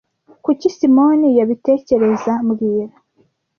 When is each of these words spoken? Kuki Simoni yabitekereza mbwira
Kuki 0.43 0.67
Simoni 0.75 1.29
yabitekereza 1.39 2.33
mbwira 2.47 2.95